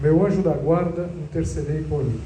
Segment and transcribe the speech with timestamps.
[0.00, 2.20] meu anjo da guarda, intercedei por mim.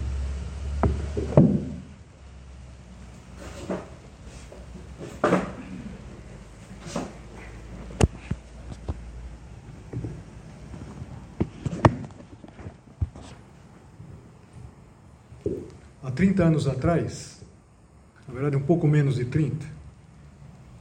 [16.03, 17.41] Há 30 anos atrás,
[18.27, 19.65] na verdade um pouco menos de 30,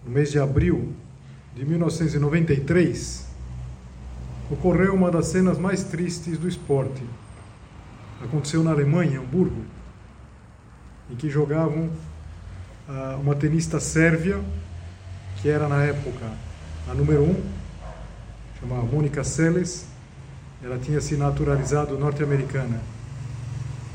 [0.06, 0.92] no mês de abril
[1.56, 3.29] de 1993,
[4.50, 7.04] ocorreu uma das cenas mais tristes do esporte.
[8.22, 9.64] Aconteceu na Alemanha, em Hamburgo,
[11.10, 11.90] em que jogavam
[12.88, 14.40] ah, uma tenista sérvia,
[15.42, 16.26] que era na época
[16.90, 17.36] a número um,
[18.60, 19.88] chamada Mônica Seles,
[20.62, 22.82] ela tinha se naturalizado norte-americana,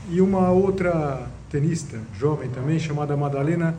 [0.08, 3.74] e uma outra tenista jovem também, chamada Madalena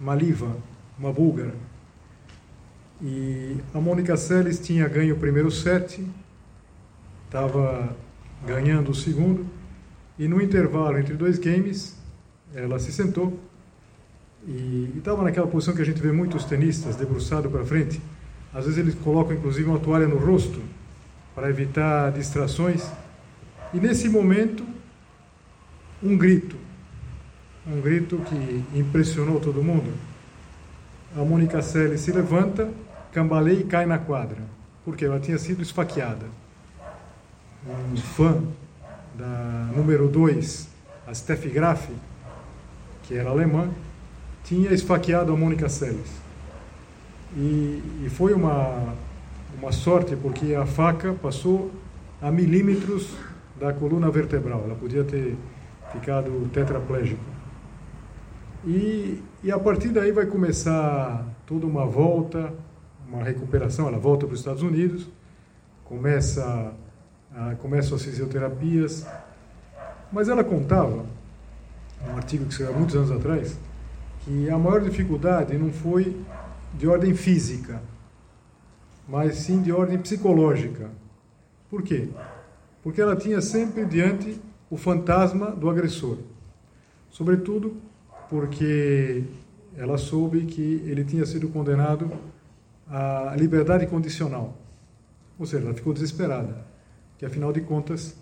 [0.00, 0.56] Maliva,
[0.98, 1.54] uma búlgara.
[3.02, 6.06] E a Mônica Seles tinha ganho o primeiro set,
[7.24, 7.96] estava
[8.46, 9.46] ganhando o segundo,
[10.18, 11.96] e no intervalo entre dois games,
[12.54, 13.38] ela se sentou
[14.46, 18.00] e estava naquela posição que a gente vê muitos tenistas debruçado para frente.
[18.52, 20.60] Às vezes eles colocam inclusive uma toalha no rosto
[21.34, 22.86] para evitar distrações.
[23.72, 24.64] E nesse momento,
[26.02, 26.56] um grito,
[27.66, 29.92] um grito que impressionou todo mundo.
[31.16, 32.70] A Mônica Seles se levanta
[33.12, 34.38] cambaleia e cai na quadra,
[34.84, 36.26] porque ela tinha sido esfaqueada.
[37.66, 38.42] Um fã
[39.14, 40.68] da número 2,
[41.06, 41.88] a Steffi Graf,
[43.02, 43.68] que era alemã,
[44.44, 46.10] tinha esfaqueado a Mônica Seles.
[47.36, 48.94] E, e foi uma,
[49.58, 51.70] uma sorte, porque a faca passou
[52.20, 53.14] a milímetros
[53.58, 54.62] da coluna vertebral.
[54.64, 55.36] Ela podia ter
[55.92, 57.20] ficado tetraplégica.
[58.64, 62.52] E, e a partir daí vai começar toda uma volta
[63.10, 65.08] uma recuperação, ela volta para os Estados Unidos,
[65.84, 66.72] começa
[67.34, 69.04] a, as fisioterapias,
[70.12, 71.04] mas ela contava,
[72.06, 73.58] num artigo que saiu há muitos anos atrás,
[74.24, 76.16] que a maior dificuldade não foi
[76.74, 77.82] de ordem física,
[79.08, 80.88] mas sim de ordem psicológica.
[81.68, 82.08] Por quê?
[82.82, 86.18] Porque ela tinha sempre diante o fantasma do agressor.
[87.10, 87.76] Sobretudo
[88.28, 89.24] porque
[89.76, 92.10] ela soube que ele tinha sido condenado
[92.90, 94.56] a liberdade condicional.
[95.38, 96.66] Ou seja, ela ficou desesperada,
[97.16, 98.16] que afinal de contas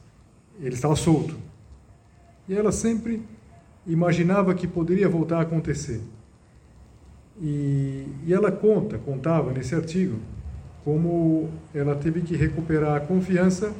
[0.60, 1.36] ele estava solto.
[2.48, 3.22] E ela sempre
[3.86, 6.00] imaginava que poderia voltar a acontecer.
[7.40, 10.18] E, e ela conta, contava nesse artigo,
[10.84, 13.72] como ela teve que recuperar a confiança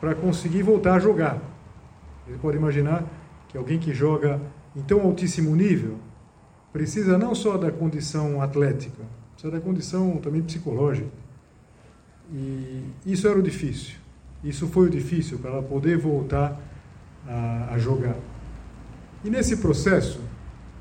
[0.00, 1.40] para conseguir voltar a jogar.
[2.26, 3.04] Você pode imaginar
[3.48, 4.40] que alguém que joga
[4.74, 5.96] em tão altíssimo nível
[6.72, 9.02] precisa não só da condição atlética,
[9.50, 11.08] da condição também psicológica.
[12.32, 13.96] E isso era o difícil.
[14.42, 16.60] Isso foi o difícil para ela poder voltar
[17.26, 18.16] a, a jogar.
[19.24, 20.20] E nesse processo,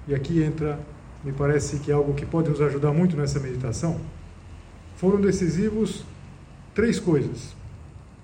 [0.08, 0.80] e aqui entra,
[1.24, 4.00] me parece que é algo que pode nos ajudar muito nessa meditação,
[4.96, 6.06] foram decisivos
[6.74, 7.56] três coisas.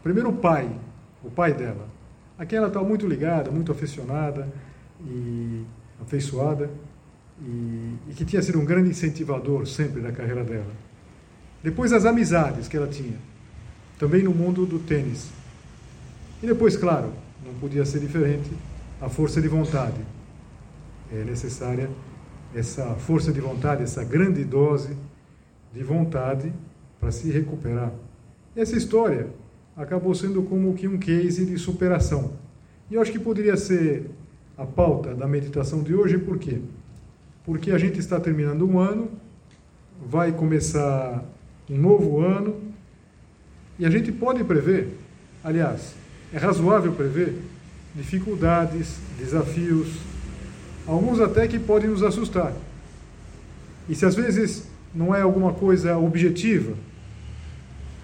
[0.04, 0.70] Primeiro, o pai,
[1.24, 1.88] o pai dela,
[2.38, 4.52] a quem ela estava muito ligada, muito aficionada
[5.06, 5.64] e
[6.02, 6.70] afeiçoada
[7.42, 10.72] e, e que tinha sido um grande incentivador sempre da carreira dela.
[11.64, 13.18] Depois as amizades que ela tinha,
[13.98, 15.30] também no mundo do tênis.
[16.42, 17.12] E depois, claro,
[17.46, 18.50] não podia ser diferente,
[19.00, 20.02] a força de vontade.
[21.12, 21.90] É necessária
[22.56, 24.96] essa força de vontade, essa grande dose
[25.74, 26.52] de vontade
[27.00, 27.92] para se recuperar.
[28.56, 29.28] Essa história
[29.76, 32.34] acabou sendo como que um case de superação.
[32.90, 34.10] E eu acho que poderia ser
[34.58, 36.60] a pauta da meditação de hoje, por quê?
[37.46, 39.10] Porque a gente está terminando um ano,
[40.10, 41.24] vai começar
[41.70, 42.56] um novo ano,
[43.80, 44.90] e a gente pode prever,
[45.44, 45.96] aliás,
[46.32, 47.36] é razoável prever
[47.96, 49.90] dificuldades, desafios,
[50.86, 52.54] alguns até que podem nos assustar.
[53.90, 56.74] E se às vezes não é alguma coisa objetiva,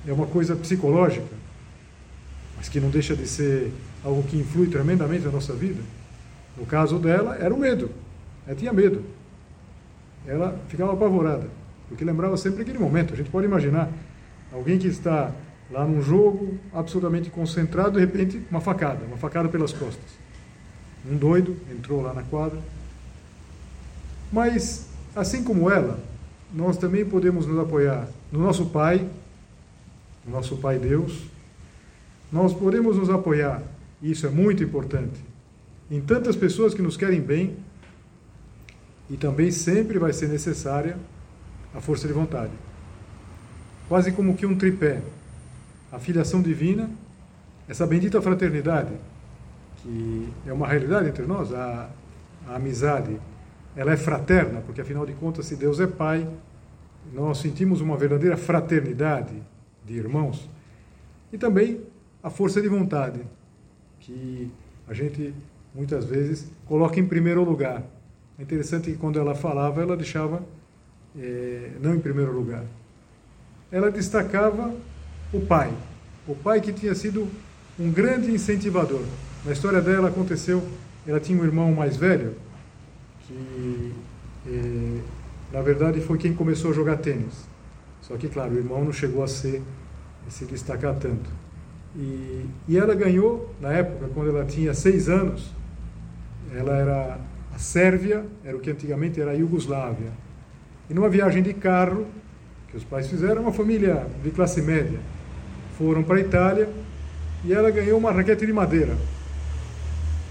[0.06, 1.28] é uma coisa psicológica,
[2.56, 3.72] mas que não deixa de ser
[4.04, 5.82] algo que influi tremendamente na nossa vida.
[6.58, 7.92] No caso dela, era o medo.
[8.48, 9.04] Ela tinha medo
[10.28, 11.48] ela ficava apavorada,
[11.88, 13.14] porque lembrava sempre aquele momento.
[13.14, 13.90] A gente pode imaginar
[14.52, 15.32] alguém que está
[15.72, 20.18] lá num jogo, absolutamente concentrado, de repente, uma facada, uma facada pelas costas.
[21.10, 22.60] um doido, entrou lá na quadra.
[24.32, 26.00] Mas, assim como ela,
[26.54, 29.08] nós também podemos nos apoiar no nosso Pai,
[30.26, 31.24] no nosso Pai Deus.
[32.32, 33.64] Nós podemos nos apoiar,
[34.02, 35.24] e isso é muito importante,
[35.90, 37.56] em tantas pessoas que nos querem bem,
[39.10, 40.98] e também sempre vai ser necessária
[41.74, 42.52] a força de vontade.
[43.88, 45.02] Quase como que um tripé.
[45.92, 46.90] A filiação divina,
[47.68, 48.92] essa bendita fraternidade,
[49.78, 51.90] que é uma realidade entre nós, a,
[52.48, 53.18] a amizade,
[53.76, 56.28] ela é fraterna, porque afinal de contas, se Deus é Pai,
[57.14, 59.36] nós sentimos uma verdadeira fraternidade
[59.86, 60.50] de irmãos.
[61.32, 61.82] E também
[62.22, 63.22] a força de vontade,
[64.00, 64.52] que
[64.88, 65.34] a gente
[65.74, 67.84] muitas vezes coloca em primeiro lugar.
[68.40, 70.44] É interessante que quando ela falava, ela deixava
[71.18, 72.64] é, não em primeiro lugar.
[73.72, 74.74] Ela destacava
[75.34, 75.74] o pai,
[76.28, 77.28] o pai que tinha sido
[77.80, 79.02] um grande incentivador.
[79.44, 80.64] Na história dela aconteceu,
[81.06, 82.36] ela tinha um irmão mais velho
[83.28, 83.94] que
[84.48, 85.02] é,
[85.52, 87.48] na verdade foi quem começou a jogar tênis.
[88.02, 89.62] Só que claro, o irmão não chegou a ser
[90.28, 91.30] a se destacar tanto.
[91.96, 95.52] E, e ela ganhou na época quando ela tinha seis anos.
[96.54, 97.20] Ela era
[97.58, 100.12] a Sérvia, era o que antigamente era a Iugoslávia.
[100.88, 102.06] E numa viagem de carro
[102.70, 105.00] que os pais fizeram, uma família de classe média,
[105.76, 106.70] foram para a Itália
[107.44, 108.96] e ela ganhou uma raquete de madeira,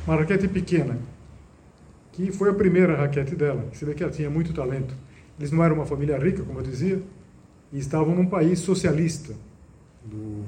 [0.06, 0.96] uma raquete pequena,
[2.12, 3.67] que foi a primeira raquete dela.
[3.73, 4.94] Você vê que ela tinha muito talento.
[5.37, 7.02] Eles não eram uma família rica, como eu dizia,
[7.73, 9.34] e estavam num país socialista,
[10.05, 10.44] do,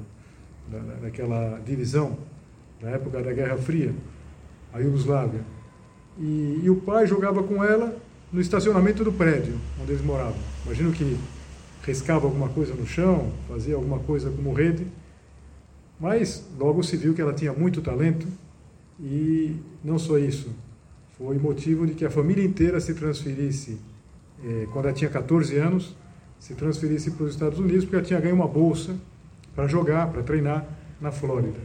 [0.69, 2.17] da, daquela divisão,
[2.81, 3.93] na época da Guerra Fria,
[4.73, 5.58] a Iugoslávia.
[6.19, 7.95] E, e o pai jogava com ela
[8.31, 10.37] no estacionamento do prédio onde eles moravam.
[10.65, 11.17] Imagino que
[11.83, 14.85] riscava alguma coisa no chão, fazia alguma coisa como rede,
[15.99, 18.27] mas logo se viu que ela tinha muito talento
[18.99, 20.49] e não só isso,
[21.17, 23.77] foi motivo de que a família inteira se transferisse,
[24.43, 25.95] eh, quando ela tinha 14 anos,
[26.39, 28.95] se transferisse para os Estados Unidos, porque ela tinha ganho uma bolsa
[29.53, 30.65] para jogar, para treinar
[31.01, 31.59] na Flórida.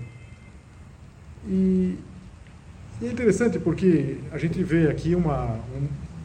[1.47, 1.97] E
[3.01, 5.59] e é interessante porque a gente vê aqui uma,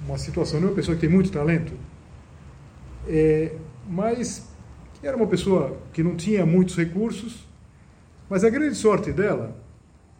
[0.06, 1.74] uma situação, é uma pessoa que tem muito talento,
[3.07, 3.56] é,
[3.89, 4.48] mas
[5.01, 7.48] era uma pessoa que não tinha muitos recursos,
[8.30, 9.56] mas a grande sorte dela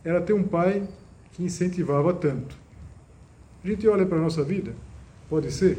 [0.04, 0.88] era ter um pai
[1.34, 2.56] que incentivava tanto.
[3.64, 4.74] A gente olha para a nossa vida,
[5.30, 5.78] pode ser,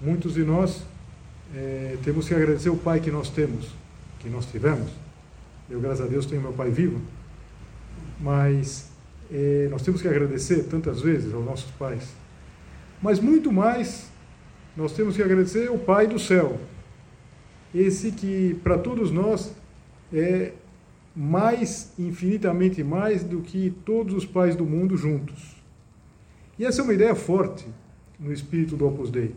[0.00, 0.82] muitos de nós
[1.54, 3.68] é, temos que agradecer o pai que nós temos,
[4.18, 4.90] que nós tivemos.
[5.68, 7.00] Eu, graças a Deus, tenho meu pai vivo,
[8.20, 8.89] mas
[9.32, 12.14] é, nós temos que agradecer tantas vezes aos nossos pais,
[13.02, 14.10] mas muito mais
[14.76, 16.58] nós temos que agradecer ao Pai do céu,
[17.74, 19.54] esse que para todos nós
[20.12, 20.52] é
[21.14, 25.56] mais, infinitamente mais do que todos os pais do mundo juntos.
[26.58, 27.66] E essa é uma ideia forte
[28.18, 29.34] no espírito do Opus Dei.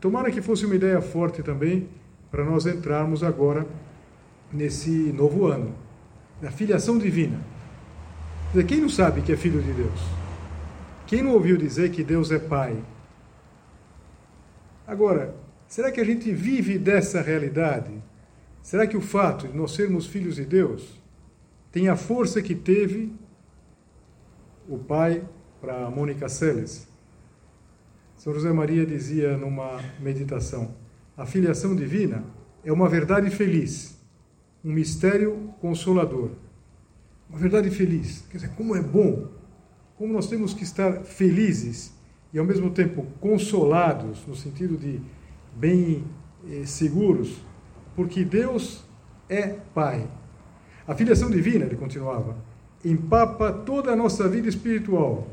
[0.00, 1.88] Tomara que fosse uma ideia forte também
[2.30, 3.66] para nós entrarmos agora
[4.52, 5.74] nesse novo ano,
[6.40, 7.51] da filiação divina.
[8.52, 9.98] Dizer, quem não sabe que é filho de Deus?
[11.06, 12.76] Quem não ouviu dizer que Deus é Pai?
[14.86, 15.34] Agora,
[15.66, 17.90] será que a gente vive dessa realidade?
[18.60, 21.00] Será que o fato de nós sermos filhos de Deus
[21.70, 23.10] tem a força que teve
[24.68, 25.26] o pai
[25.58, 26.86] para Mônica Seles?
[28.18, 30.74] São José Maria dizia numa meditação:
[31.16, 32.22] a filiação divina
[32.62, 33.98] é uma verdade feliz,
[34.62, 36.32] um mistério consolador
[37.28, 38.24] uma verdade feliz.
[38.30, 39.28] Quer dizer, como é bom,
[39.96, 41.92] como nós temos que estar felizes
[42.32, 45.00] e ao mesmo tempo consolados, no sentido de
[45.56, 46.04] bem
[46.50, 47.36] eh, seguros,
[47.94, 48.84] porque Deus
[49.28, 50.08] é Pai.
[50.86, 52.36] A filiação divina, ele continuava,
[52.84, 55.28] empapa toda a nossa vida espiritual,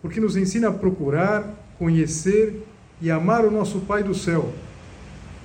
[0.00, 2.64] porque nos ensina a procurar, conhecer
[3.00, 4.52] e amar o nosso Pai do céu.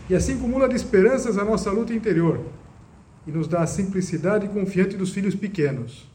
[0.09, 2.39] E assim acumula de esperanças a nossa luta interior
[3.27, 6.07] e nos dá a simplicidade confiante dos filhos pequenos.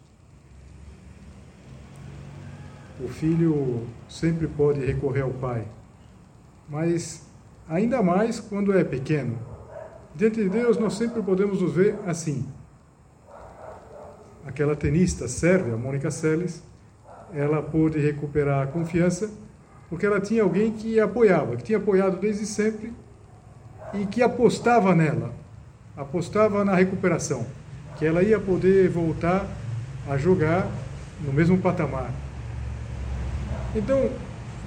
[3.03, 5.67] O filho sempre pode recorrer ao pai,
[6.69, 7.27] mas
[7.69, 9.39] ainda mais quando é pequeno.
[10.15, 12.47] Diante de Deus, nós sempre podemos nos ver assim.
[14.45, 16.63] Aquela tenista sérvia, Mônica Seles,
[17.33, 19.31] ela pôde recuperar a confiança
[19.89, 22.93] porque ela tinha alguém que a apoiava, que tinha apoiado desde sempre
[23.95, 25.40] e que apostava nela
[26.01, 27.47] apostava na recuperação,
[27.99, 29.47] que ela ia poder voltar
[30.09, 30.67] a jogar
[31.21, 32.11] no mesmo patamar.
[33.77, 34.11] Então,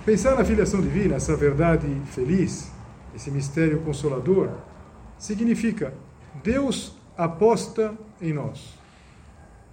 [0.06, 2.72] pensar na filiação divina, essa verdade feliz,
[3.16, 4.50] esse mistério consolador,
[5.18, 5.92] significa
[6.44, 8.78] Deus aposta em nós.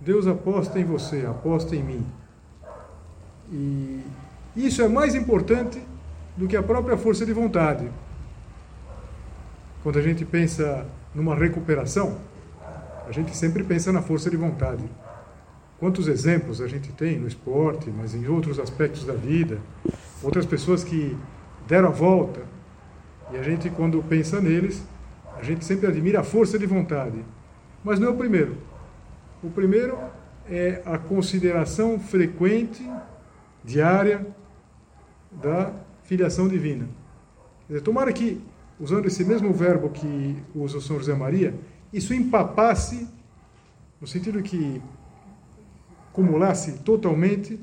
[0.00, 2.06] Deus aposta em você, aposta em mim.
[3.52, 4.02] E
[4.56, 5.78] isso é mais importante
[6.38, 7.90] do que a própria força de vontade.
[9.82, 12.18] Quando a gente pensa numa recuperação,
[13.06, 14.84] a gente sempre pensa na força de vontade.
[15.78, 19.58] Quantos exemplos a gente tem no esporte, mas em outros aspectos da vida,
[20.22, 21.16] outras pessoas que
[21.66, 22.42] deram a volta,
[23.32, 24.84] e a gente, quando pensa neles,
[25.36, 27.24] a gente sempre admira a força de vontade.
[27.82, 28.56] Mas não é o primeiro.
[29.42, 29.96] O primeiro
[30.48, 32.88] é a consideração frequente,
[33.64, 34.26] diária,
[35.30, 36.88] da filiação divina.
[37.66, 38.42] Quer dizer, tomara que,
[38.80, 41.54] usando esse mesmo verbo que usa o São José Maria,
[41.92, 43.06] isso empapasse,
[44.00, 44.80] no sentido que
[46.10, 47.60] acumulasse totalmente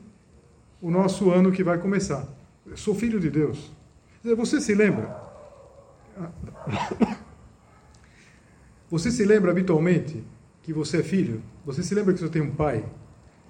[0.81, 2.27] o nosso ano que vai começar.
[2.65, 3.71] Eu sou filho de Deus.
[4.23, 5.25] Você se lembra?
[8.89, 10.23] Você se lembra habitualmente
[10.63, 11.43] que você é filho?
[11.65, 12.85] Você se lembra que você tem um pai?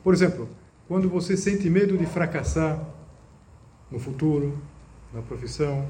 [0.03, 0.49] Por exemplo,
[0.87, 2.83] quando você sente medo de fracassar
[3.91, 4.59] no futuro,
[5.13, 5.87] na profissão,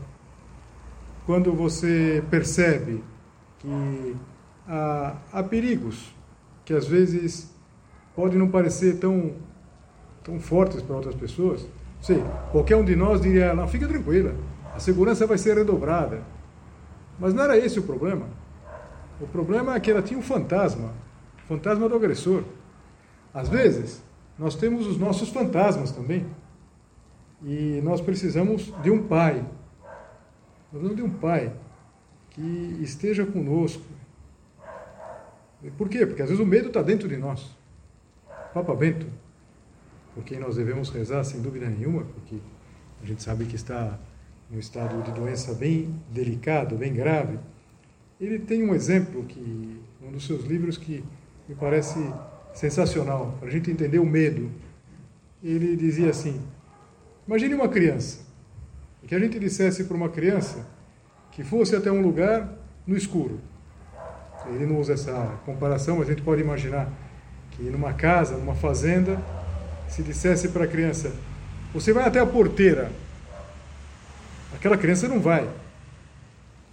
[1.28, 3.04] quando você percebe
[3.60, 4.16] que
[4.66, 6.16] há, há perigos
[6.64, 7.54] que às vezes
[8.16, 9.34] podem não parecer tão,
[10.24, 11.68] tão fortes para outras pessoas,
[12.02, 14.34] sei, qualquer um de nós diria, não, fica tranquila,
[14.74, 16.22] a segurança vai ser redobrada.
[17.20, 18.28] Mas não era esse o problema.
[19.20, 20.94] O problema é que ela tinha um fantasma,
[21.46, 22.44] fantasma do agressor.
[23.34, 24.02] Às vezes,
[24.40, 26.26] nós temos os nossos fantasmas também.
[27.44, 29.44] E nós precisamos de um pai.
[30.72, 31.54] Nós precisamos de um pai
[32.32, 33.84] que esteja conosco.
[35.78, 36.06] Por quê?
[36.06, 37.56] Porque às vezes o medo está dentro de nós.
[38.54, 39.06] Papa Bento,
[40.14, 42.38] por quem nós devemos rezar sem dúvida nenhuma, porque
[43.02, 43.98] a gente sabe que está
[44.52, 47.40] em um estado de doença bem delicado, bem grave.
[48.20, 51.04] Ele tem um exemplo que um dos seus livros que
[51.48, 52.00] me parece
[52.54, 54.52] sensacional para a gente entender o medo.
[55.44, 56.42] Ele dizia assim:
[57.28, 58.26] Imagine uma criança,
[59.08, 60.68] que a gente dissesse para uma criança
[61.32, 62.54] que fosse até um lugar
[62.86, 63.40] no escuro.
[64.54, 66.92] Ele não usa essa comparação, mas a gente pode imaginar
[67.52, 69.20] que numa casa, numa fazenda,
[69.88, 71.12] se dissesse para a criança:
[71.74, 72.92] Você vai até a porteira.
[74.54, 75.50] Aquela criança não vai.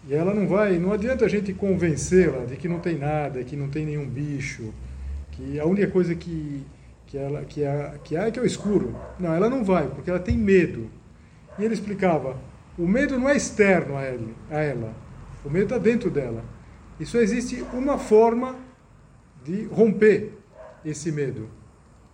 [0.07, 3.57] E ela não vai, não adianta a gente convencê-la de que não tem nada, que
[3.57, 4.73] não tem nenhum bicho,
[5.33, 6.65] que a única coisa que
[7.15, 8.97] que, ela, que, há, que há é que é o escuro.
[9.21, 10.91] Não, ela não vai, porque ela tem medo.
[11.59, 12.37] E ele explicava:
[12.79, 15.05] o medo não é externo a ela, a ela
[15.45, 16.43] o medo está dentro dela.
[16.99, 18.57] E só existe uma forma
[19.45, 20.33] de romper
[20.85, 21.49] esse medo.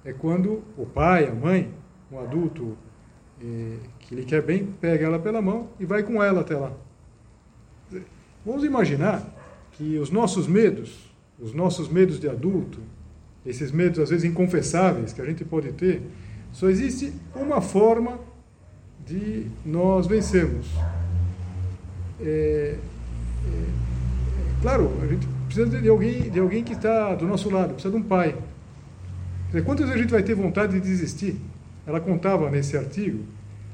[0.04, 1.72] É quando o pai, a mãe,
[2.10, 2.76] um adulto
[3.40, 6.72] eh, que lhe quer bem, pega ela pela mão e vai com ela até lá.
[8.44, 9.22] Vamos imaginar
[9.72, 12.80] que os nossos medos, os nossos medos de adulto,
[13.44, 16.02] esses medos às vezes inconfessáveis que a gente pode ter,
[16.52, 18.18] só existe uma forma
[19.10, 20.68] de nós vencermos.
[22.20, 23.64] É, é,
[24.62, 28.00] claro, a gente precisa de alguém, de alguém que está do nosso lado, precisa de
[28.00, 28.36] um pai.
[29.48, 31.40] Dizer, quantas vezes a gente vai ter vontade de desistir?
[31.84, 33.24] Ela contava nesse artigo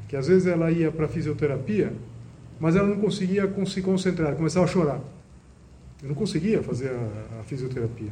[0.09, 1.93] que às vezes ela ia para fisioterapia,
[2.59, 5.01] mas ela não conseguia se concentrar, começava a chorar.
[6.03, 8.11] Eu não conseguia fazer a, a fisioterapia.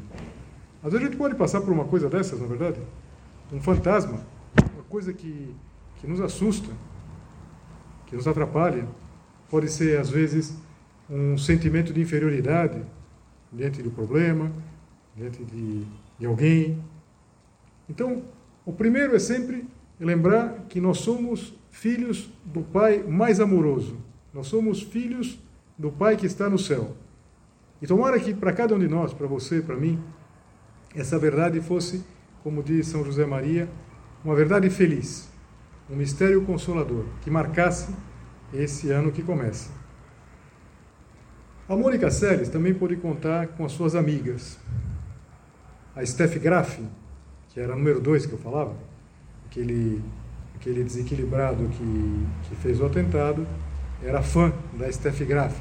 [0.82, 2.78] Às vezes a gente pode passar por uma coisa dessas, na verdade.
[3.50, 4.20] Um fantasma,
[4.74, 5.54] uma coisa que,
[6.00, 6.68] que nos assusta,
[8.14, 8.86] que nos atrapalha.
[9.50, 10.56] Pode ser, às vezes,
[11.10, 12.80] um sentimento de inferioridade
[13.52, 14.52] diante do problema,
[15.16, 15.84] diante de,
[16.18, 16.80] de alguém.
[17.88, 18.22] Então,
[18.64, 19.66] o primeiro é sempre
[19.98, 23.96] lembrar que nós somos filhos do Pai mais amoroso.
[24.32, 25.38] Nós somos filhos
[25.76, 26.96] do Pai que está no céu.
[27.82, 29.98] E tomara que para cada um de nós, para você, para mim,
[30.94, 32.04] essa verdade fosse,
[32.44, 33.68] como diz São José Maria,
[34.24, 35.28] uma verdade feliz,
[35.88, 37.94] um mistério consolador, que marcasse
[38.52, 39.70] esse ano que começa.
[41.68, 44.58] A Mônica Seles também pôde contar com as suas amigas.
[45.96, 46.82] A Steph Graff,
[47.50, 48.74] que era a número dois que eu falava,
[49.46, 50.02] aquele,
[50.56, 53.46] aquele desequilibrado que, que fez o atentado,
[54.02, 55.60] era fã da Steph Graff,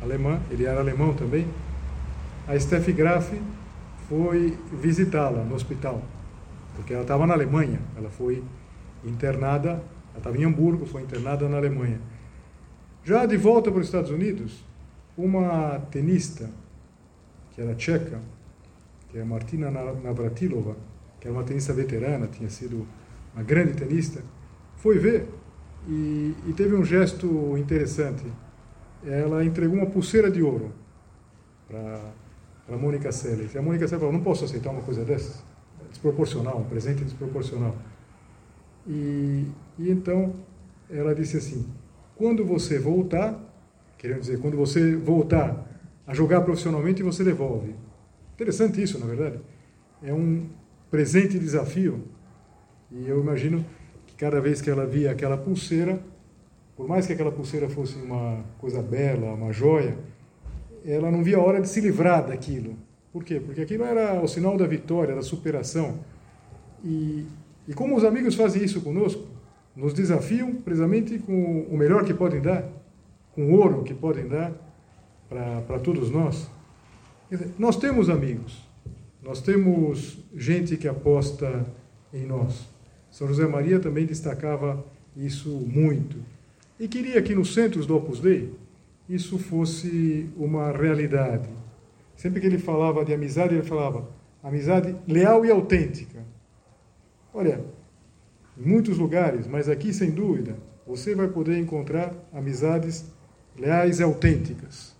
[0.00, 1.46] alemã, ele era alemão também.
[2.48, 3.40] A Steph Graff
[4.08, 6.02] foi visitá-la no hospital,
[6.74, 8.42] porque ela estava na Alemanha, ela foi
[9.04, 12.00] internada, ela estava em Hamburgo, foi internada na Alemanha.
[13.04, 14.64] Já de volta para os Estados Unidos,
[15.16, 16.48] uma tenista,
[17.52, 18.20] que era tcheca,
[19.10, 20.76] que é Martina Navratilova,
[21.20, 22.86] que era uma tenista veterana, tinha sido
[23.34, 24.22] uma grande tenista,
[24.76, 25.28] foi ver
[25.88, 28.24] e, e teve um gesto interessante.
[29.04, 30.72] Ela entregou uma pulseira de ouro
[31.68, 32.00] para
[32.68, 33.54] a Mônica Seles.
[33.54, 35.42] E a Mônica Seles falou, não posso aceitar uma coisa dessas.
[35.84, 37.76] É desproporcional, um presente desproporcional.
[38.86, 39.46] E,
[39.78, 40.34] e então
[40.90, 41.66] ela disse assim:
[42.16, 43.38] quando você voltar,
[43.98, 45.66] querendo dizer, quando você voltar
[46.06, 47.74] a jogar profissionalmente, você devolve.
[48.34, 49.40] Interessante isso, na verdade.
[50.02, 50.46] É um
[50.90, 52.02] presente desafio.
[52.90, 53.64] E eu imagino
[54.06, 56.02] que cada vez que ela via aquela pulseira,
[56.76, 59.96] por mais que aquela pulseira fosse uma coisa bela, uma joia,
[60.84, 62.76] ela não via a hora de se livrar daquilo.
[63.12, 63.40] Por quê?
[63.40, 66.00] Porque aquilo era o sinal da vitória, da superação.
[66.84, 67.26] E,
[67.66, 69.26] e como os amigos fazem isso conosco,
[69.74, 72.68] nos desafiam precisamente com o melhor que podem dar,
[73.34, 74.52] com o ouro que podem dar
[75.28, 76.50] para todos nós.
[77.58, 78.62] Nós temos amigos,
[79.22, 81.64] nós temos gente que aposta
[82.12, 82.68] em nós.
[83.10, 84.84] São José Maria também destacava
[85.16, 86.16] isso muito.
[86.78, 88.52] E queria que nos centros do Opus Dei
[89.08, 91.48] isso fosse uma realidade.
[92.16, 94.08] Sempre que ele falava de amizade, ele falava
[94.42, 96.20] amizade leal e autêntica.
[97.34, 97.64] Olha,
[98.56, 103.04] muitos lugares, mas aqui sem dúvida, você vai poder encontrar amizades
[103.56, 104.94] leais e autênticas.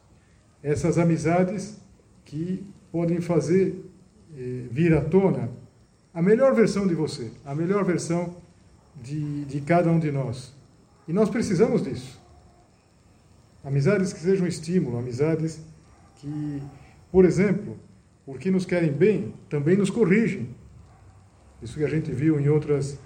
[0.62, 1.80] Essas amizades
[2.24, 3.84] que podem fazer
[4.36, 5.50] eh, vir à tona
[6.14, 8.36] a melhor versão de você, a melhor versão
[9.02, 10.54] de, de cada um de nós.
[11.08, 12.20] E nós precisamos disso.
[13.64, 15.60] Amizades que sejam estímulo, amizades
[16.16, 16.62] que,
[17.10, 17.78] por exemplo,
[18.26, 20.48] porque nos querem bem, também nos corrigem.
[21.62, 22.98] Isso que a gente viu em outras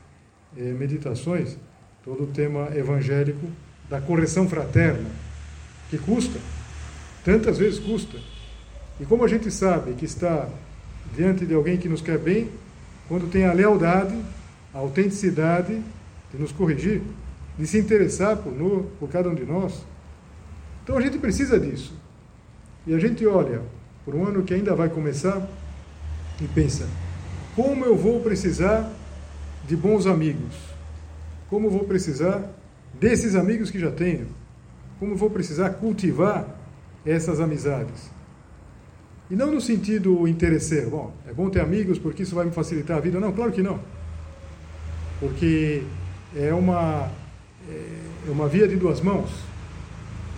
[0.56, 1.56] eh, meditações,
[2.02, 3.46] todo o tema evangélico
[3.90, 5.08] da correção fraterna,
[5.90, 6.38] que custa,
[7.25, 8.18] tantas vezes custa.
[8.98, 10.48] E como a gente sabe que está
[11.14, 12.50] diante de alguém que nos quer bem,
[13.08, 14.18] quando tem a lealdade,
[14.72, 15.82] a autenticidade
[16.32, 17.02] de nos corrigir,
[17.58, 19.84] de se interessar por, no, por cada um de nós.
[20.82, 21.94] Então a gente precisa disso.
[22.86, 23.60] E a gente olha
[24.04, 25.46] por um ano que ainda vai começar
[26.40, 26.86] e pensa:
[27.56, 28.92] como eu vou precisar
[29.66, 30.54] de bons amigos?
[31.48, 32.52] Como vou precisar
[33.00, 34.26] desses amigos que já tenho?
[35.00, 36.47] Como vou precisar cultivar
[37.04, 38.10] essas amizades?
[39.30, 42.99] E não no sentido interesseiro, bom, é bom ter amigos porque isso vai me facilitar
[42.99, 43.19] a vida.
[43.19, 43.80] Não, claro que não.
[45.19, 45.82] Porque
[46.36, 47.10] é uma,
[47.71, 49.30] é uma via de duas mãos.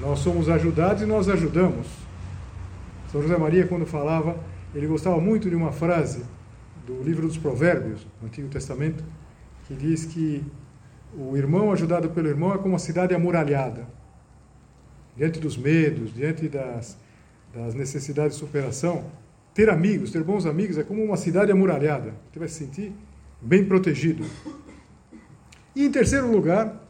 [0.00, 1.88] Nós somos ajudados e nós ajudamos.
[3.11, 4.37] São José Maria, quando falava,
[4.72, 6.22] ele gostava muito de uma frase
[6.88, 9.05] do livro dos Provérbios, no Antigo Testamento,
[9.66, 10.42] que diz que
[11.14, 13.87] o irmão ajudado pelo irmão é como uma cidade amuralhada.
[15.14, 16.96] Diante dos medos, diante das,
[17.55, 19.05] das necessidades de superação,
[19.53, 22.14] ter amigos, ter bons amigos é como uma cidade amuralhada.
[22.33, 22.94] Você vai se sentir
[23.40, 24.24] bem protegido.
[25.77, 26.88] E em terceiro lugar,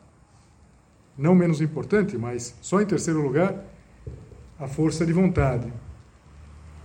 [1.16, 3.64] não menos importante, mas só em terceiro lugar,
[4.60, 5.72] a força de vontade.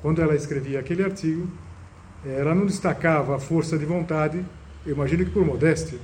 [0.02, 1.48] Quando ela escrevia aquele artigo,
[2.26, 4.44] ela não destacava a força de vontade,
[4.86, 6.00] eu imagino que por modéstia.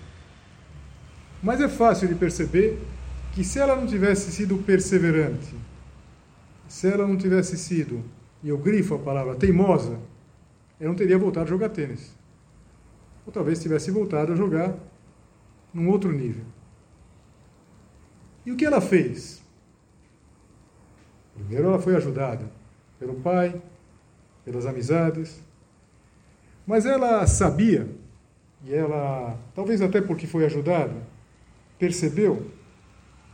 [1.42, 2.82] Mas é fácil de perceber
[3.34, 5.56] que se ela não tivesse sido perseverante,
[6.68, 8.04] se ela não tivesse sido,
[8.44, 10.00] e eu grifo a palavra teimosa,
[10.80, 12.14] ela não teria voltado a jogar tênis.
[13.26, 14.76] Ou talvez tivesse voltado a jogar
[15.74, 16.44] num outro nível.
[18.46, 19.42] E o que ela fez?
[21.36, 22.50] Primeiro ela foi ajudada
[22.98, 23.62] pelo pai,
[24.44, 25.42] pelas amizades,
[26.70, 27.90] mas ela sabia,
[28.64, 31.02] e ela, talvez até porque foi ajudada,
[31.80, 32.46] percebeu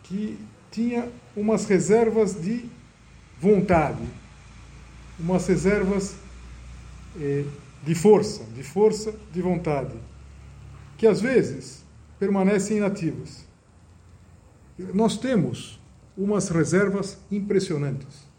[0.04, 0.40] que
[0.72, 2.70] tinha umas reservas de
[3.38, 4.08] vontade,
[5.20, 6.16] umas reservas
[7.20, 7.44] eh,
[7.84, 9.98] de força, de força de vontade,
[10.98, 11.84] que às vezes
[12.18, 13.46] permanecem inativas.
[14.94, 15.78] Nós temos
[16.18, 18.30] umas reservas impressionantes.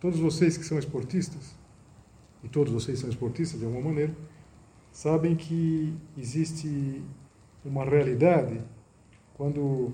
[0.00, 1.54] Todos vocês que são esportistas
[2.46, 4.14] e todos vocês são esportistas de alguma maneira,
[4.92, 7.02] sabem que existe
[7.64, 8.60] uma realidade
[9.34, 9.92] quando,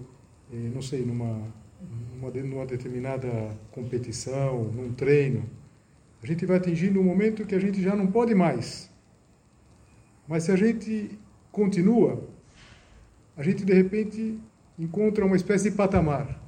[0.53, 1.51] eh, não sei, numa,
[2.15, 5.49] numa, numa determinada competição, num treino,
[6.23, 8.91] a gente vai atingindo um momento que a gente já não pode mais.
[10.29, 11.19] Mas se a gente
[11.51, 12.23] continua,
[13.35, 14.38] a gente de repente
[14.79, 16.38] encontra uma espécie de patamar.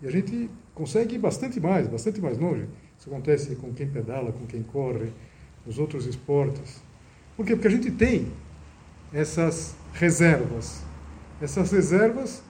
[0.00, 2.68] E a gente consegue ir bastante mais, bastante mais longe.
[2.98, 5.12] Isso acontece com quem pedala, com quem corre,
[5.64, 6.82] nos outros esportes.
[7.36, 7.54] Por quê?
[7.54, 8.32] Porque a gente tem
[9.12, 10.82] essas reservas.
[11.40, 12.42] Essas reservas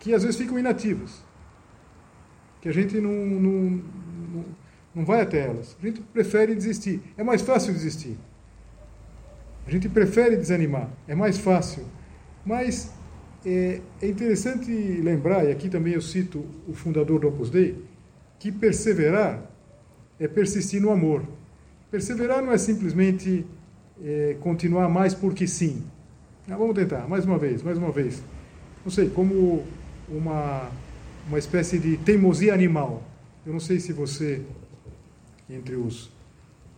[0.00, 1.22] que às vezes ficam inativas.
[2.60, 3.82] Que a gente não, não,
[4.32, 4.44] não,
[4.94, 5.76] não vai até elas.
[5.80, 7.00] A gente prefere desistir.
[7.16, 8.18] É mais fácil desistir.
[9.66, 10.90] A gente prefere desanimar.
[11.06, 11.84] É mais fácil.
[12.44, 12.92] Mas
[13.46, 17.82] é, é interessante lembrar, e aqui também eu cito o fundador do Opus Dei,
[18.38, 19.42] que perseverar
[20.24, 21.22] é persistir no amor.
[21.90, 23.44] Perseverar não é simplesmente
[24.02, 25.82] é, continuar mais porque sim.
[26.48, 28.22] Ah, vamos tentar, mais uma vez, mais uma vez.
[28.82, 29.64] Não sei, como
[30.08, 30.70] uma,
[31.28, 33.02] uma espécie de teimosia animal.
[33.46, 34.42] Eu não sei se você,
[35.48, 36.10] entre os,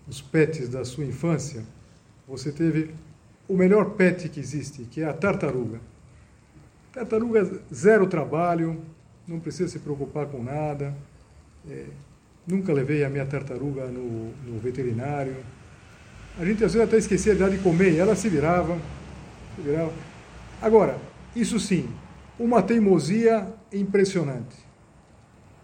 [0.09, 1.65] os pets da sua infância,
[2.27, 2.91] você teve
[3.49, 5.81] o melhor pet que existe, que é a tartaruga.
[6.93, 8.81] Tartaruga, zero trabalho,
[9.27, 10.97] não precisa se preocupar com nada.
[11.69, 11.87] É,
[12.47, 15.37] nunca levei a minha tartaruga no, no veterinário.
[16.39, 18.79] A gente às vezes até esquecia de comer, ela se virava,
[19.57, 19.93] se virava.
[20.61, 20.99] Agora,
[21.35, 21.89] isso sim,
[22.39, 24.57] uma teimosia impressionante.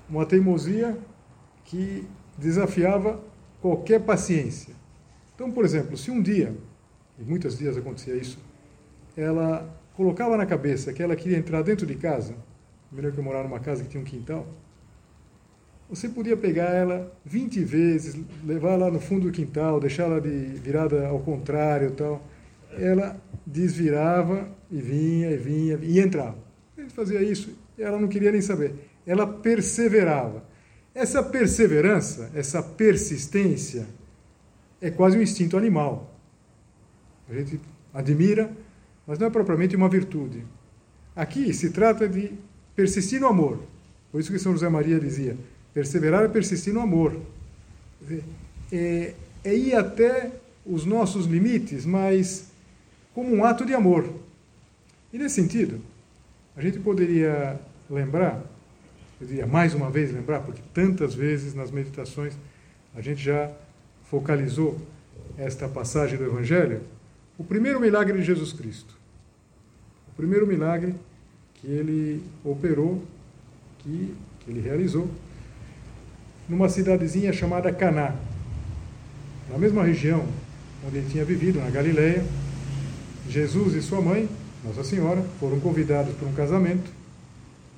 [0.09, 0.99] Uma teimosia
[1.65, 3.21] que desafiava
[3.61, 4.75] qualquer paciência.
[5.35, 6.55] Então, por exemplo, se um dia,
[7.19, 8.39] e muitos dias acontecia isso,
[9.17, 12.35] ela colocava na cabeça que ela queria entrar dentro de casa,
[12.91, 14.47] melhor que eu morar numa casa que tinha um quintal,
[15.93, 20.31] você podia pegar ela 20 vezes, levar lá no fundo do quintal, deixar ela de
[20.31, 22.27] virada ao contrário e tal.
[22.79, 26.39] Ela desvirava e vinha, e vinha, e entrava.
[26.79, 28.75] Ele fazia isso, ela não queria nem saber.
[29.07, 30.43] Ela perseverava.
[30.95, 33.87] Essa perseverança, essa persistência,
[34.81, 36.19] é quase um instinto animal.
[37.29, 37.61] A gente
[37.93, 38.51] admira,
[39.07, 40.43] mas não é propriamente uma virtude.
[41.15, 42.33] Aqui se trata de
[42.75, 43.63] persistir no amor.
[44.11, 45.37] Por isso que São José Maria dizia:
[45.75, 47.19] perseverar é persistir no amor.
[48.71, 50.31] É, é ir até
[50.65, 52.51] os nossos limites, mas
[53.15, 54.09] como um ato de amor.
[55.13, 55.81] E nesse sentido,
[56.57, 57.59] a gente poderia
[57.91, 58.43] lembrar,
[59.21, 62.35] eu diria mais uma vez lembrar, porque tantas vezes nas meditações
[62.95, 63.51] a gente já
[64.05, 64.81] focalizou
[65.37, 66.83] esta passagem do Evangelho,
[67.39, 68.95] o primeiro milagre de Jesus Cristo.
[70.09, 70.95] O primeiro milagre
[71.55, 73.03] que ele operou,
[73.79, 75.09] que, que ele realizou,
[76.49, 78.15] numa cidadezinha chamada Caná,
[79.51, 80.27] na mesma região
[80.87, 82.25] onde ele tinha vivido, na Galileia.
[83.29, 84.29] Jesus e sua mãe,
[84.65, 86.91] Nossa Senhora, foram convidados para um casamento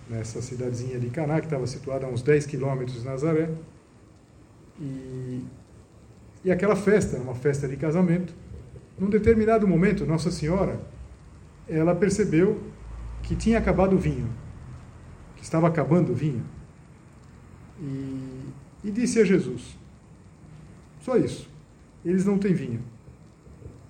[0.09, 3.51] nessa cidadezinha de Caná, que estava situada a uns 10 quilômetros de Nazaré.
[4.81, 5.45] E,
[6.45, 8.35] e aquela festa, uma festa de casamento,
[8.99, 10.81] num determinado momento, Nossa Senhora,
[11.69, 12.61] ela percebeu
[13.23, 14.29] que tinha acabado o vinho,
[15.37, 16.45] que estava acabando o vinho.
[17.81, 18.49] E,
[18.85, 19.77] e disse a Jesus:
[21.01, 21.49] Só isso,
[22.05, 22.83] eles não têm vinho.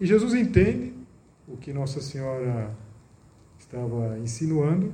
[0.01, 0.93] E Jesus entende
[1.47, 2.75] o que Nossa Senhora
[3.59, 4.93] estava insinuando,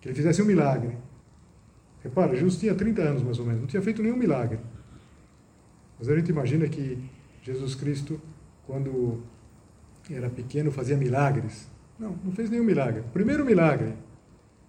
[0.00, 0.96] que ele fizesse um milagre.
[2.02, 4.58] Repara, Jesus tinha 30 anos mais ou menos, não tinha feito nenhum milagre.
[5.98, 6.98] Mas a gente imagina que
[7.42, 8.20] Jesus Cristo,
[8.66, 9.22] quando
[10.10, 11.68] era pequeno, fazia milagres.
[11.98, 13.00] Não, não fez nenhum milagre.
[13.00, 13.94] O primeiro milagre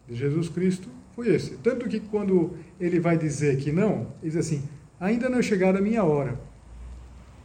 [0.08, 1.58] de Jesus Cristo foi esse.
[1.58, 4.64] Tanto que quando ele vai dizer que não, ele diz assim:
[5.00, 6.40] ainda não é chegada a minha hora.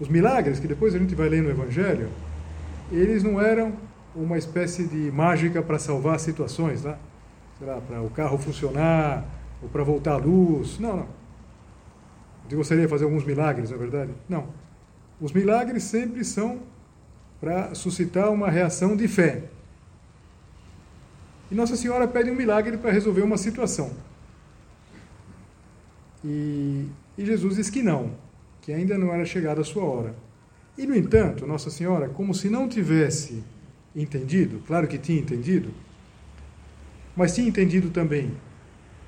[0.00, 2.08] Os milagres, que depois a gente vai ler no Evangelho,
[2.90, 3.72] eles não eram
[4.14, 6.98] uma espécie de mágica para salvar situações, tá?
[7.58, 9.24] sei lá, para o carro funcionar,
[9.62, 10.78] ou para voltar à luz.
[10.78, 11.06] Não, não.
[12.50, 14.12] Eu gostaria de fazer alguns milagres, na é verdade?
[14.28, 14.46] Não.
[15.20, 16.60] Os milagres sempre são
[17.40, 19.44] para suscitar uma reação de fé.
[21.50, 23.90] E Nossa Senhora pede um milagre para resolver uma situação.
[26.24, 28.12] E, e, Jesus diz que não,
[28.60, 30.14] que ainda não era chegada a sua hora.
[30.76, 33.42] E, no entanto, Nossa Senhora, como se não tivesse
[33.94, 35.70] entendido, claro que tinha entendido,
[37.16, 38.32] mas tinha entendido também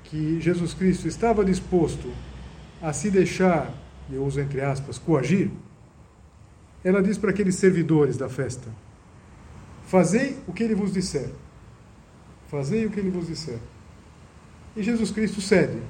[0.03, 2.11] que Jesus Cristo estava disposto
[2.81, 3.73] a se deixar,
[4.11, 5.49] eu uso entre aspas, coagir,
[6.83, 8.67] ela diz para aqueles servidores da festa:
[9.85, 11.29] Fazei o que ele vos disser.
[12.51, 13.59] Fazei o que ele vos disser.
[14.75, 15.81] E Jesus Cristo cede.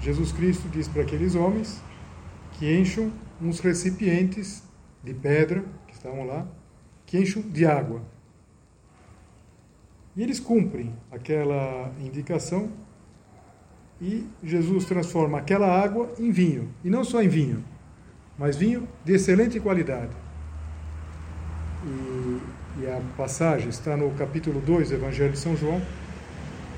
[0.00, 1.82] Jesus Cristo diz para aqueles homens
[2.52, 4.62] que encham uns recipientes
[5.04, 6.48] de pedra, que estavam lá,
[7.04, 8.00] que encham de água.
[10.16, 12.72] E eles cumprem aquela indicação
[14.00, 16.74] e Jesus transforma aquela água em vinho.
[16.82, 17.62] E não só em vinho,
[18.38, 20.16] mas vinho de excelente qualidade.
[22.80, 25.82] E a passagem está no capítulo 2 do Evangelho de São João,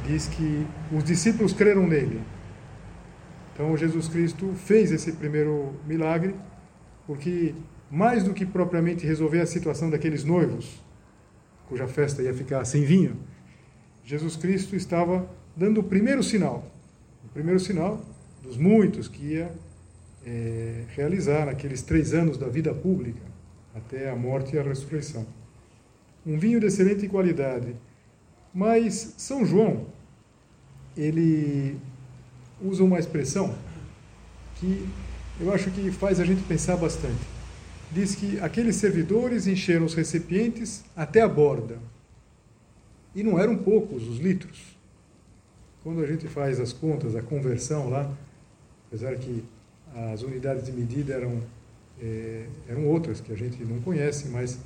[0.04, 2.20] diz que os discípulos creram nele.
[3.52, 6.34] Então Jesus Cristo fez esse primeiro milagre,
[7.06, 7.54] porque
[7.88, 10.82] mais do que propriamente resolver a situação daqueles noivos,
[11.68, 13.16] cuja festa ia ficar sem vinho,
[14.02, 16.66] Jesus Cristo estava dando o primeiro sinal,
[17.24, 18.04] o primeiro sinal
[18.42, 19.54] dos muitos que ia
[20.26, 23.22] é, realizar naqueles três anos da vida pública,
[23.72, 25.24] até a morte e a ressurreição
[26.26, 27.74] um vinho de excelente qualidade.
[28.54, 29.86] Mas São João,
[30.96, 31.76] ele
[32.60, 33.54] usa uma expressão
[34.56, 34.86] que
[35.40, 37.32] eu acho que faz a gente pensar bastante.
[37.90, 41.78] diz que aqueles servidores encheram os recipientes até a borda.
[43.14, 44.78] E não eram poucos os litros.
[45.82, 48.10] Quando a gente faz as contas, a conversão lá,
[48.86, 49.44] apesar que
[49.94, 51.42] as unidades de medida eram,
[52.00, 54.58] é, eram outras que a gente não conhece, mas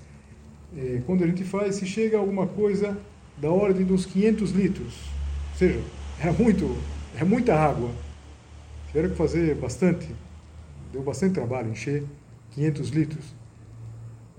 [0.76, 2.96] é, quando a gente faz, se chega a alguma coisa
[3.36, 4.94] da ordem dos 500 litros.
[5.52, 5.80] Ou seja,
[6.20, 6.76] é, muito,
[7.18, 7.90] é muita água.
[8.86, 10.08] Tiveram que fazer bastante,
[10.92, 12.04] deu bastante trabalho encher
[12.52, 13.34] 500 litros.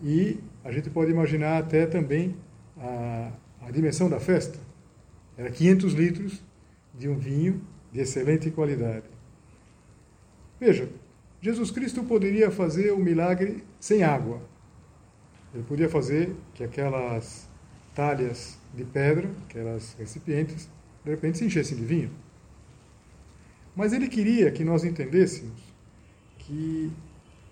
[0.01, 2.35] E a gente pode imaginar até também
[2.77, 4.59] a, a dimensão da festa.
[5.37, 6.43] Era 500 litros
[6.97, 7.61] de um vinho
[7.91, 9.05] de excelente qualidade.
[10.59, 10.89] Veja,
[11.41, 14.41] Jesus Cristo poderia fazer o milagre sem água.
[15.53, 17.47] Ele podia fazer que aquelas
[17.95, 20.69] talhas de pedra, aquelas recipientes,
[21.03, 22.11] de repente se enchessem de vinho.
[23.75, 25.59] Mas ele queria que nós entendêssemos
[26.39, 26.91] que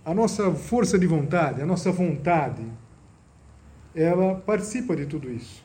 [0.04, 2.64] a nossa força de vontade, a nossa vontade,
[3.96, 5.64] ela participa de tudo isso.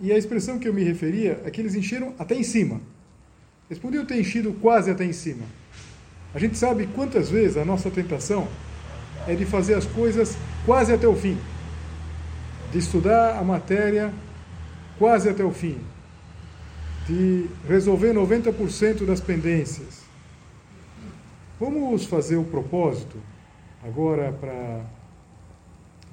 [0.00, 2.80] E a expressão que eu me referia é que eles encheram até em cima.
[3.68, 5.44] Eles podiam ter enchido quase até em cima.
[6.34, 8.48] A gente sabe quantas vezes a nossa tentação
[9.26, 11.38] é de fazer as coisas quase até o fim,
[12.72, 14.12] de estudar a matéria
[14.98, 15.78] quase até o fim,
[17.06, 20.02] de resolver 90% das pendências.
[21.58, 23.18] Vamos fazer o propósito
[23.82, 24.84] agora para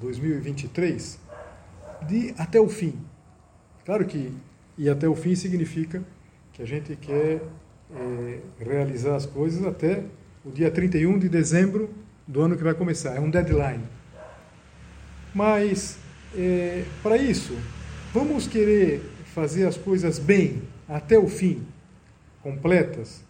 [0.01, 1.19] 2023
[2.07, 2.93] de até o fim.
[3.85, 4.31] Claro que
[4.77, 6.03] ir até o fim significa
[6.53, 7.41] que a gente quer
[7.95, 10.03] é, realizar as coisas até
[10.45, 11.89] o dia 31 de dezembro
[12.27, 13.15] do ano que vai começar.
[13.15, 13.83] É um deadline.
[15.33, 15.97] Mas,
[16.35, 17.55] é, para isso,
[18.13, 19.01] vamos querer
[19.33, 21.65] fazer as coisas bem, até o fim,
[22.41, 23.23] completas,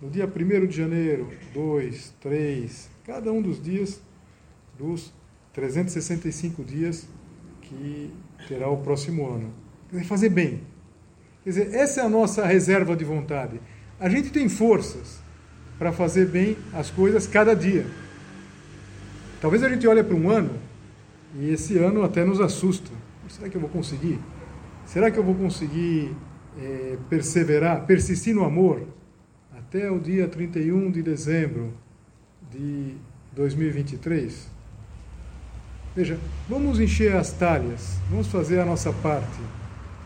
[0.00, 4.00] no dia 1 de janeiro, 2, 3, cada um dos dias
[4.78, 5.12] dos
[5.52, 7.06] 365 dias
[7.60, 8.10] que
[8.48, 9.52] terá o próximo ano.
[10.04, 10.60] Fazer bem,
[11.42, 13.60] Quer dizer, essa é a nossa reserva de vontade.
[13.98, 15.20] A gente tem forças
[15.78, 17.86] para fazer bem as coisas cada dia.
[19.40, 20.50] Talvez a gente olhe para um ano
[21.34, 22.90] e esse ano até nos assusta.
[23.28, 24.18] Será que eu vou conseguir?
[24.84, 26.14] Será que eu vou conseguir
[26.60, 28.86] é, perseverar, persistir no amor
[29.56, 31.72] até o dia 31 de dezembro
[32.50, 32.96] de
[33.32, 34.50] 2023?
[35.96, 39.40] Veja, vamos encher as talhas, vamos fazer a nossa parte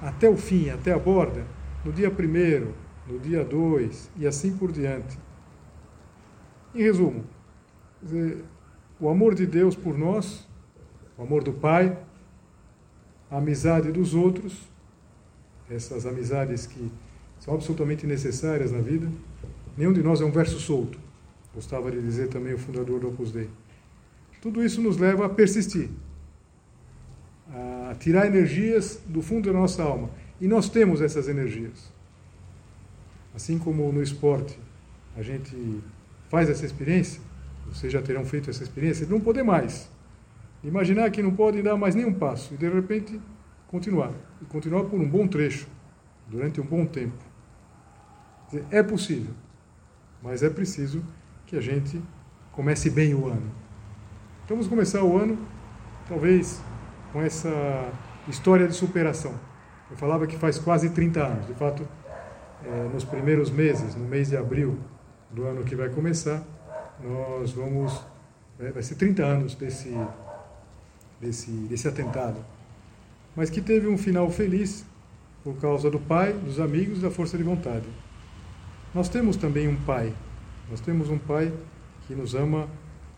[0.00, 1.44] até o fim, até a borda,
[1.84, 2.74] no dia primeiro,
[3.08, 5.18] no dia dois e assim por diante.
[6.74, 7.24] Em resumo,
[9.04, 10.48] o amor de Deus por nós,
[11.18, 11.94] o amor do Pai,
[13.30, 14.62] a amizade dos outros,
[15.70, 16.90] essas amizades que
[17.38, 19.06] são absolutamente necessárias na vida.
[19.76, 20.98] Nenhum de nós é um verso solto,
[21.54, 23.50] gostava de dizer também o fundador do Opus Dei.
[24.40, 25.90] Tudo isso nos leva a persistir,
[27.50, 30.08] a tirar energias do fundo da nossa alma.
[30.40, 31.92] E nós temos essas energias.
[33.34, 34.58] Assim como no esporte
[35.14, 35.82] a gente
[36.30, 37.20] faz essa experiência,
[37.66, 39.88] vocês já terão feito essa experiência, de não poder mais.
[40.62, 43.20] Imaginar que não podem dar mais nenhum passo e de repente
[43.68, 44.12] continuar.
[44.40, 45.66] E continuar por um bom trecho,
[46.27, 47.22] durante um bom tempo.
[48.70, 49.35] É possível,
[50.22, 51.05] mas é preciso
[51.46, 52.00] que a gente
[52.53, 53.50] comece bem o ano.
[54.44, 55.38] Então vamos começar o ano,
[56.09, 56.62] talvez
[57.12, 57.92] com essa
[58.29, 59.35] história de superação.
[59.90, 61.46] Eu falava que faz quase 30 anos.
[61.46, 61.87] De fato,
[62.64, 64.79] é, nos primeiros meses, no mês de abril
[65.31, 66.42] do ano que vai começar,
[67.02, 68.00] nós vamos.
[68.59, 69.92] Vai ser 30 anos desse,
[71.20, 72.44] desse, desse atentado.
[73.35, 74.85] Mas que teve um final feliz
[75.42, 77.87] por causa do pai, dos amigos e da força de vontade.
[78.94, 80.14] Nós temos também um pai.
[80.70, 81.52] Nós temos um pai
[82.07, 82.68] que nos ama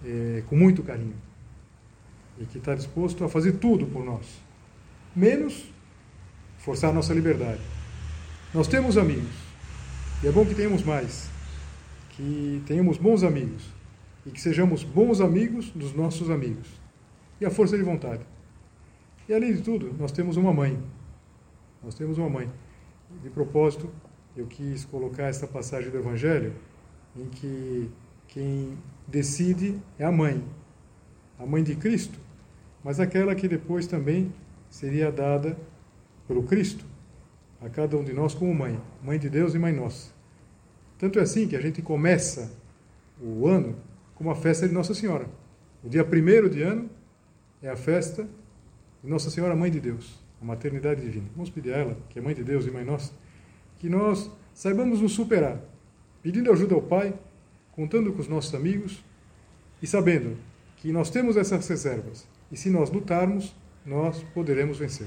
[0.05, 1.15] é, com muito carinho
[2.39, 4.27] e que está disposto a fazer tudo por nós,
[5.15, 5.65] menos
[6.59, 7.61] forçar nossa liberdade.
[8.53, 9.35] Nós temos amigos,
[10.23, 11.31] e é bom que tenhamos mais,
[12.17, 13.63] que tenhamos bons amigos
[14.25, 16.69] e que sejamos bons amigos dos nossos amigos.
[17.41, 18.25] E a força de vontade.
[19.29, 20.83] E além de tudo, nós temos uma mãe.
[21.85, 22.51] Nós temos uma mãe.
[23.23, 23.91] De propósito,
[24.35, 26.55] eu quis colocar essa passagem do Evangelho
[27.15, 27.91] em que
[28.29, 28.77] quem
[29.07, 30.43] decide é a mãe,
[31.39, 32.19] a mãe de Cristo,
[32.83, 34.33] mas aquela que depois também
[34.69, 35.57] seria dada
[36.27, 36.85] pelo Cristo
[37.61, 40.16] a cada um de nós como mãe, mãe de Deus e mãe nossa.
[40.99, 42.53] Tanto é assim que a gente começa
[43.21, 43.77] o ano
[44.15, 45.29] com uma festa de Nossa Senhora.
[45.85, 46.89] O dia primeiro de ano
[47.63, 48.27] é a festa
[49.03, 51.27] de Nossa Senhora Mãe de Deus, a maternidade divina.
[51.35, 53.13] Vamos pedir a ela, que é mãe de Deus e mãe nossa,
[53.79, 55.61] que nós saibamos nos superar,
[56.23, 57.15] pedindo ajuda ao Pai,
[57.73, 59.05] contando com os nossos amigos
[59.83, 60.39] E sabendo
[60.77, 63.55] que nós temos essas reservas, e se nós lutarmos,
[63.85, 65.07] nós poderemos vencer.